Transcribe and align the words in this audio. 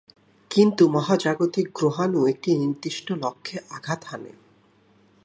কিন্তু 0.51 0.83
মহাজাগতিক 0.87 1.67
গ্রহাণু 1.75 2.19
একটি 2.27 2.49
নির্দিষ্ট 2.57 3.07
লক্ষ্যে 3.23 3.57
আঘাত 3.69 4.01
হানে। 4.05 4.31